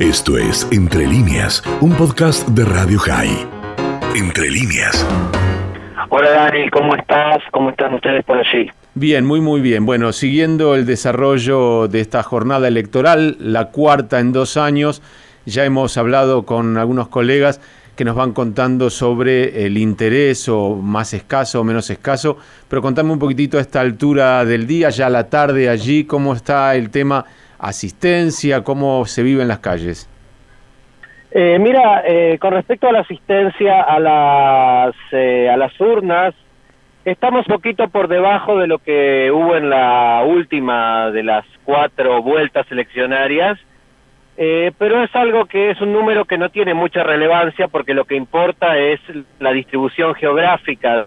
[0.00, 3.46] Esto es Entre líneas, un podcast de Radio High.
[4.16, 5.06] Entre líneas.
[6.08, 7.42] Hola Dani, ¿cómo estás?
[7.50, 8.70] ¿Cómo están ustedes por allí?
[8.94, 9.84] Bien, muy muy bien.
[9.84, 15.02] Bueno, siguiendo el desarrollo de esta jornada electoral, la cuarta en dos años,
[15.44, 17.60] ya hemos hablado con algunos colegas
[17.94, 22.38] que nos van contando sobre el interés o más escaso o menos escaso,
[22.68, 26.74] pero contame un poquitito a esta altura del día, ya la tarde allí, cómo está
[26.74, 27.26] el tema
[27.60, 30.08] asistencia, cómo se vive en las calles.
[31.32, 36.34] Eh, mira, eh, con respecto a la asistencia a las, eh, a las urnas,
[37.04, 42.66] estamos poquito por debajo de lo que hubo en la última de las cuatro vueltas
[42.70, 43.58] eleccionarias,
[44.78, 48.16] pero es algo que es un número que no tiene mucha relevancia porque lo que
[48.16, 48.98] importa es
[49.38, 51.06] la distribución geográfica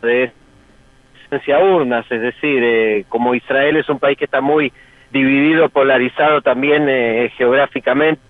[0.00, 0.32] de
[1.62, 4.72] urnas, es decir, como Israel es un país que está muy
[5.12, 6.86] dividido, polarizado también
[7.36, 8.20] geográficamente,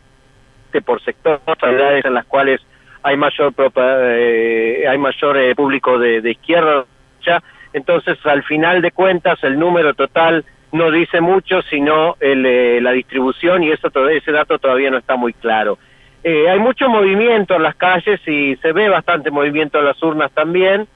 [0.84, 2.60] por sectores, en las cuales
[3.02, 6.84] hay mayor eh, hay mayor eh, público de, izquierda,
[7.24, 12.80] ya entonces al final de cuentas el número total no dice mucho, sino el, eh,
[12.80, 15.78] la distribución y eso ese dato todavía no está muy claro.
[16.24, 20.86] hay mucho movimiento en las calles y se ve bastante movimiento en las urnas también,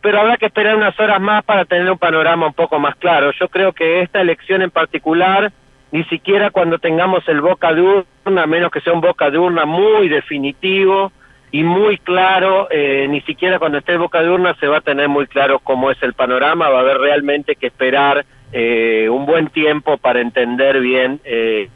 [0.00, 3.30] pero habrá que esperar unas horas más para tener un panorama un poco más claro.
[3.38, 5.52] Yo creo que esta elección en particular
[5.92, 9.38] ni siquiera cuando tengamos el boca de urna, a menos que sea un boca de
[9.38, 11.12] urna muy definitivo
[11.52, 14.80] y muy claro, eh, ni siquiera cuando esté el boca de urna se va a
[14.80, 19.26] tener muy claro cómo es el panorama, va a haber realmente que esperar eh, un
[19.26, 21.68] buen tiempo para entender bien eh,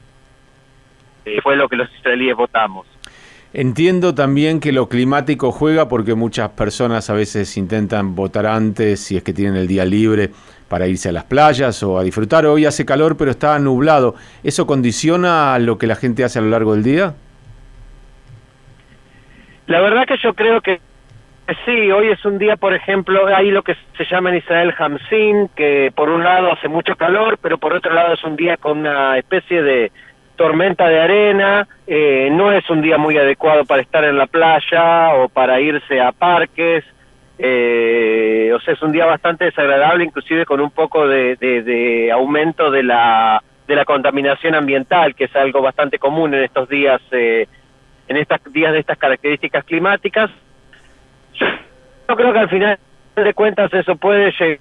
[1.42, 2.86] fue lo que los israelíes votamos.
[3.52, 9.16] Entiendo también que lo climático juega porque muchas personas a veces intentan votar antes si
[9.16, 10.30] es que tienen el día libre
[10.68, 12.44] para irse a las playas o a disfrutar.
[12.46, 14.14] Hoy hace calor, pero está nublado.
[14.42, 17.14] ¿Eso condiciona lo que la gente hace a lo largo del día?
[19.66, 20.80] La verdad que yo creo que
[21.64, 25.48] sí, hoy es un día, por ejemplo, hay lo que se llama en Israel Hamsin,
[25.54, 28.78] que por un lado hace mucho calor, pero por otro lado es un día con
[28.78, 29.92] una especie de
[30.36, 35.14] tormenta de arena, eh, no es un día muy adecuado para estar en la playa
[35.14, 36.84] o para irse a parques,
[37.38, 42.82] eh, o sea, es un día bastante desagradable, inclusive con un poco de, aumento de
[42.82, 47.46] la, de la contaminación ambiental, que es algo bastante común en estos días, eh,
[48.08, 50.30] en estos días de estas características climáticas.
[51.38, 52.78] Yo creo que al final
[53.14, 54.58] de cuentas eso puede llegar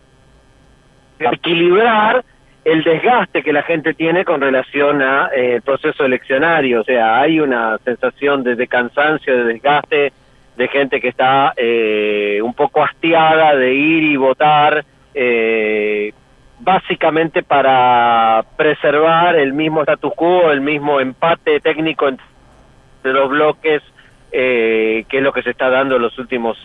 [1.20, 2.26] a equilibrar
[2.66, 7.40] el desgaste que la gente tiene con relación a eh, proceso eleccionario, o sea, hay
[7.40, 10.12] una sensación de cansancio, de desgaste,
[10.58, 16.14] de gente que está eh, un poco hastiada de ir y votar, eh,
[16.60, 23.84] básicamente para preservar el mismo status quo, el mismo empate técnico entre los bloques,
[24.32, 26.58] eh, que es lo que se está dando en los últimos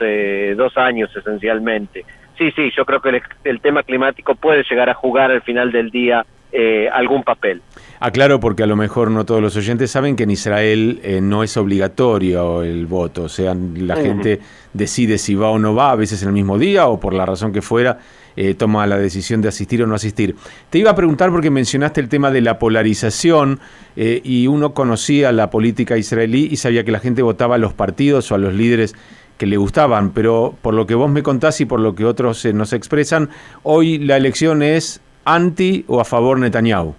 [0.57, 2.05] dos años esencialmente.
[2.41, 5.91] Sí, sí, yo creo que el tema climático puede llegar a jugar al final del
[5.91, 7.61] día eh, algún papel.
[8.01, 11.43] Aclaro porque a lo mejor no todos los oyentes saben que en Israel eh, no
[11.43, 14.41] es obligatorio el voto, o sea, la gente
[14.73, 17.27] decide si va o no va, a veces en el mismo día o por la
[17.27, 17.99] razón que fuera,
[18.37, 20.35] eh, toma la decisión de asistir o no asistir.
[20.71, 23.61] Te iba a preguntar porque mencionaste el tema de la polarización
[23.95, 28.33] y uno conocía la política israelí y sabía que la gente votaba a los partidos
[28.33, 28.97] o a los líderes
[29.41, 32.45] que le gustaban, pero por lo que vos me contás y por lo que otros
[32.53, 33.31] nos expresan,
[33.63, 36.95] hoy la elección es anti o a favor Netanyahu.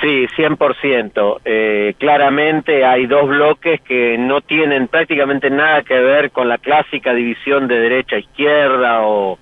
[0.00, 1.40] Sí, 100%.
[1.44, 7.12] Eh, claramente hay dos bloques que no tienen prácticamente nada que ver con la clásica
[7.12, 9.38] división de derecha-izquierda o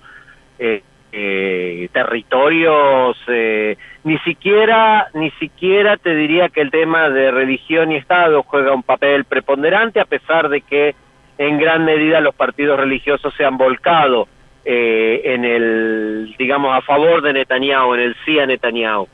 [0.59, 3.17] eh, eh, territorios.
[3.29, 8.73] Eh, ni siquiera, ni siquiera te diría que el tema de religión y Estado juega
[8.73, 10.93] un papel preponderante, a pesar de que
[11.37, 14.27] en gran medida los partidos religiosos se han volcado
[14.63, 19.07] eh, en el, digamos, a favor de Netanyahu, en el sí a Netanyahu.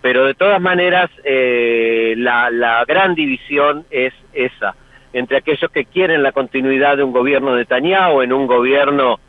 [0.00, 4.74] Pero de todas maneras, eh, la, la gran división es esa,
[5.12, 9.20] entre aquellos que quieren la continuidad de un gobierno de Netanyahu, en un gobierno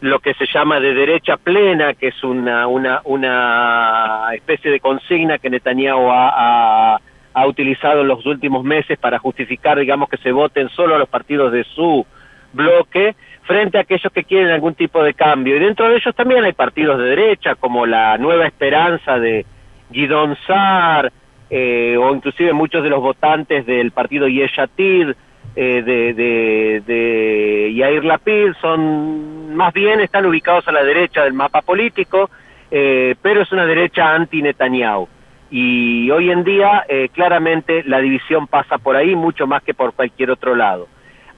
[0.00, 5.38] lo que se llama de derecha plena, que es una, una, una especie de consigna
[5.38, 7.00] que Netanyahu ha, ha,
[7.32, 11.08] ha utilizado en los últimos meses para justificar, digamos, que se voten solo a los
[11.08, 12.06] partidos de su
[12.52, 15.56] bloque, frente a aquellos que quieren algún tipo de cambio.
[15.56, 19.46] Y dentro de ellos también hay partidos de derecha, como la Nueva Esperanza de
[19.90, 21.12] Guidón Sar,
[21.48, 25.16] eh, o inclusive muchos de los votantes del partido Yeshatir,
[25.56, 31.32] eh, de, de, de Yair Lapid, son más bien están ubicados a la derecha del
[31.32, 32.30] mapa político,
[32.70, 35.08] eh, pero es una derecha anti-Netanyahu.
[35.50, 39.92] Y hoy en día, eh, claramente, la división pasa por ahí mucho más que por
[39.94, 40.86] cualquier otro lado.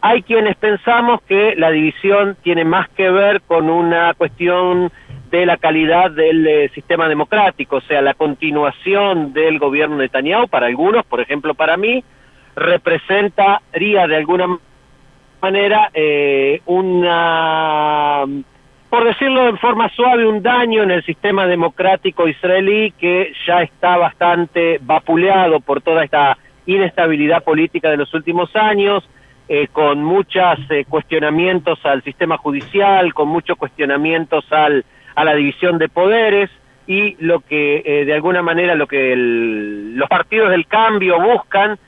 [0.03, 4.91] Hay quienes pensamos que la división tiene más que ver con una cuestión
[5.31, 10.47] de la calidad del eh, sistema democrático, o sea, la continuación del gobierno de Netanyahu,
[10.49, 12.05] para algunos, por ejemplo para mí,
[12.55, 14.59] representaría de alguna
[15.41, 18.25] manera eh, una
[18.93, 23.97] por decirlo en forma suave, un daño en el sistema democrático israelí que ya está
[23.97, 26.37] bastante vapuleado por toda esta
[26.67, 29.03] inestabilidad política de los últimos años,
[29.49, 34.85] eh, con muchos eh, cuestionamientos al sistema judicial, con muchos cuestionamientos al,
[35.15, 36.51] a la división de poderes
[36.87, 41.79] y lo que eh, de alguna manera lo que los partidos del cambio buscan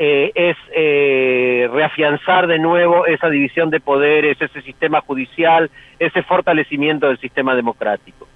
[0.00, 7.08] eh, es eh, reafianzar de nuevo esa división de poderes, ese sistema judicial, ese fortalecimiento
[7.08, 8.28] del sistema democrático.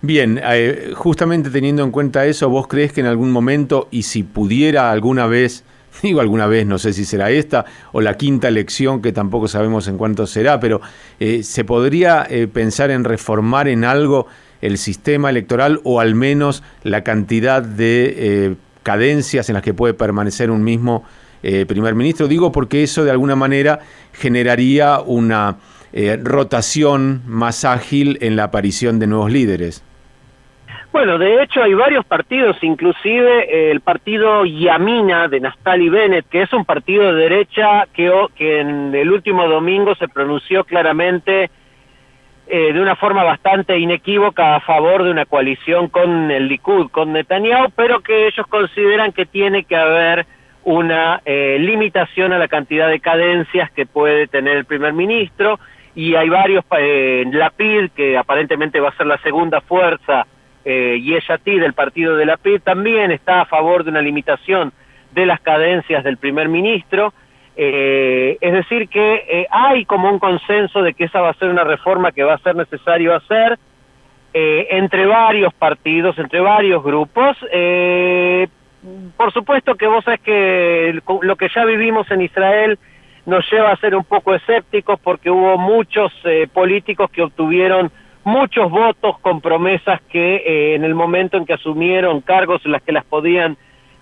[0.00, 4.22] Bien, eh, justamente teniendo en cuenta eso, ¿vos crees que en algún momento, y si
[4.22, 5.64] pudiera alguna vez,
[6.04, 9.88] digo alguna vez, no sé si será esta o la quinta elección, que tampoco sabemos
[9.88, 10.80] en cuánto será, pero
[11.18, 14.28] ¿se podría pensar en reformar en algo
[14.60, 20.50] el sistema electoral o al menos la cantidad de cadencias en las que puede permanecer
[20.50, 21.04] un mismo
[21.42, 22.28] eh, primer ministro.
[22.28, 23.80] Digo porque eso de alguna manera
[24.12, 25.56] generaría una
[25.92, 29.84] eh, rotación más ágil en la aparición de nuevos líderes.
[30.92, 36.42] Bueno, de hecho hay varios partidos, inclusive eh, el partido Yamina de Naftali Bennett, que
[36.42, 41.50] es un partido de derecha que, que en el último domingo se pronunció claramente
[42.54, 47.14] eh, de una forma bastante inequívoca a favor de una coalición con el Likud, con
[47.14, 50.26] Netanyahu, pero que ellos consideran que tiene que haber
[50.62, 55.58] una eh, limitación a la cantidad de cadencias que puede tener el primer ministro.
[55.94, 60.26] Y hay varios, eh, Lapid, que aparentemente va a ser la segunda fuerza,
[60.66, 64.74] eh, y Yeshati del partido de Lapid, también está a favor de una limitación
[65.12, 67.14] de las cadencias del primer ministro,
[67.56, 71.50] eh, es decir, que eh, hay como un consenso de que esa va a ser
[71.50, 73.58] una reforma que va a ser necesario hacer
[74.32, 77.36] eh, entre varios partidos, entre varios grupos.
[77.52, 78.48] Eh,
[79.16, 82.78] por supuesto que vos sabés que lo que ya vivimos en Israel
[83.26, 86.12] nos lleva a ser un poco escépticos porque hubo muchos
[86.52, 87.92] políticos que obtuvieron
[88.24, 92.90] muchos votos con promesas que en el momento en que asumieron cargos en las que
[92.90, 93.56] las podían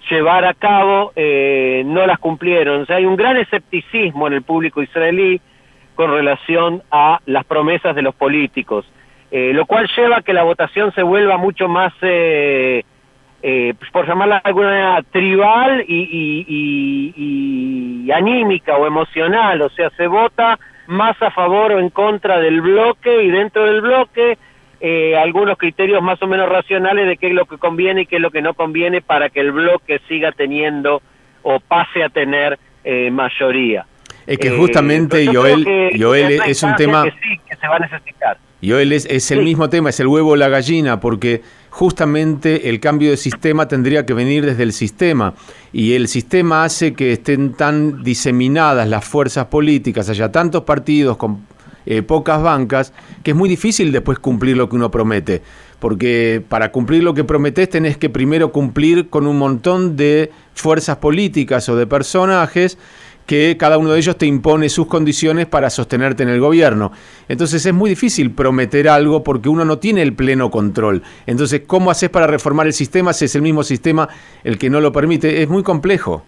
[0.09, 2.83] llevar a cabo eh, no las cumplieron.
[2.83, 5.41] O sea, hay un gran escepticismo en el público israelí
[5.95, 8.87] con relación a las promesas de los políticos,
[9.31, 12.85] eh, lo cual lleva a que la votación se vuelva mucho más, eh,
[13.43, 19.61] eh por llamarla de alguna manera, tribal y, y, y anímica o emocional.
[19.63, 23.81] O sea, se vota más a favor o en contra del bloque y dentro del
[23.81, 24.39] bloque
[24.81, 28.17] eh, algunos criterios más o menos racionales de qué es lo que conviene y qué
[28.17, 31.03] es lo que no conviene para que el bloque siga teniendo
[31.43, 33.87] o pase a tener eh, mayoría.
[34.27, 35.67] Es que justamente, eh, Joel,
[35.99, 37.05] Joel es un tema...
[37.05, 38.39] Que sí, que se va a necesitar.
[38.63, 42.79] Joel es, es el mismo tema, es el huevo o la gallina, porque justamente el
[42.79, 45.35] cambio de sistema tendría que venir desde el sistema
[45.73, 51.47] y el sistema hace que estén tan diseminadas las fuerzas políticas, haya tantos partidos con
[51.91, 52.95] eh, pocas bancas,
[53.25, 55.43] que es muy difícil después cumplir lo que uno promete.
[55.81, 60.99] Porque para cumplir lo que prometes tenés que primero cumplir con un montón de fuerzas
[60.99, 62.79] políticas o de personajes
[63.27, 66.93] que cada uno de ellos te impone sus condiciones para sostenerte en el gobierno.
[67.29, 71.03] Entonces es muy difícil prometer algo porque uno no tiene el pleno control.
[71.27, 74.09] Entonces, ¿cómo haces para reformar el sistema si es el mismo sistema
[74.45, 75.43] el que no lo permite?
[75.43, 76.25] Es muy complejo.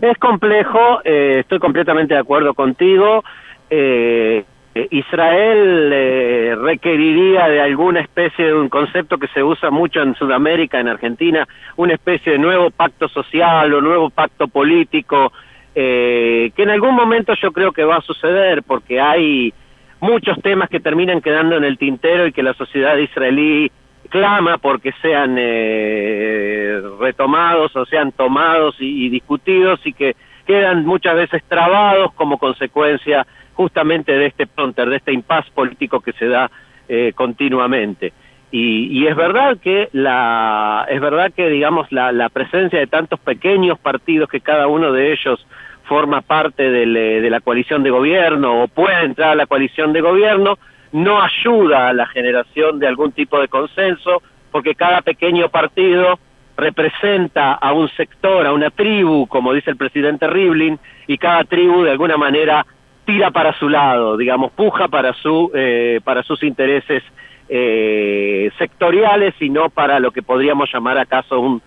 [0.00, 3.24] Es complejo, eh, estoy completamente de acuerdo contigo
[3.70, 4.44] eh,
[4.90, 10.78] Israel eh, requeriría de alguna especie de un concepto que se usa mucho en Sudamérica,
[10.78, 11.46] en Argentina,
[11.76, 15.32] una especie de nuevo pacto social o nuevo pacto político,
[15.74, 19.52] eh, que en algún momento yo creo que va a suceder porque hay
[20.00, 23.70] muchos temas que terminan quedando en el tintero y que la sociedad israelí
[24.10, 30.16] clama porque sean eh, retomados o sean tomados y, y discutidos y que
[30.48, 36.12] quedan muchas veces trabados como consecuencia justamente de este pronter, de este impas político que
[36.14, 36.50] se da
[36.88, 38.14] eh, continuamente.
[38.50, 43.78] Y, es verdad que la es verdad que digamos la, la, presencia de tantos pequeños
[43.78, 45.46] partidos que cada uno de ellos
[45.84, 46.86] forma parte de,
[47.20, 50.58] de la coalición de gobierno o puede entrar a la coalición de gobierno
[50.92, 56.18] no ayuda a la generación de algún tipo de consenso porque cada pequeño partido
[56.58, 61.84] representa a un sector, a una tribu, como dice el presidente Rivlin, y cada tribu
[61.84, 62.66] de alguna manera
[63.06, 67.04] tira para su lado, digamos, puja para, su, eh, para sus intereses
[67.48, 71.62] eh, sectoriales, sino para lo que podríamos llamar acaso un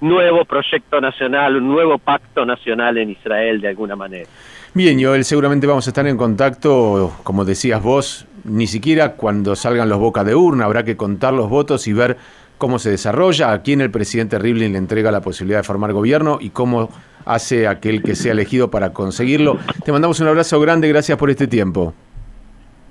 [0.00, 4.28] nuevo proyecto nacional, un nuevo pacto nacional en Israel de alguna manera.
[4.74, 9.88] Bien, Joel, seguramente vamos a estar en contacto, como decías vos, ni siquiera cuando salgan
[9.88, 12.16] los bocas de urna, habrá que contar los votos y ver
[12.58, 16.38] cómo se desarrolla, a quién el presidente Rivlin le entrega la posibilidad de formar gobierno
[16.40, 16.90] y cómo
[17.24, 19.58] hace aquel que sea elegido para conseguirlo.
[19.84, 21.94] Te mandamos un abrazo grande, gracias por este tiempo.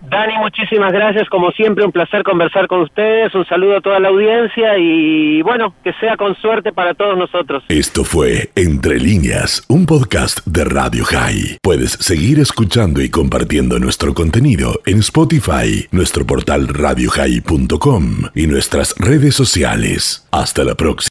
[0.10, 1.28] Dani, muchísimas gracias.
[1.30, 3.34] Como siempre, un placer conversar con ustedes.
[3.36, 7.64] Un saludo a toda la audiencia y bueno, que sea con suerte para todos nosotros.
[7.70, 11.58] Esto fue Entre líneas, un podcast de Radio High.
[11.62, 19.36] Puedes seguir escuchando y compartiendo nuestro contenido en Spotify, nuestro portal radiohigh.com y nuestras redes
[19.36, 20.28] sociales.
[20.32, 20.96] Hasta la próxima.